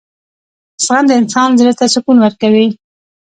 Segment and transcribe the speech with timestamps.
[0.83, 2.67] •زغم د انسان زړۀ ته سکون ورکوي.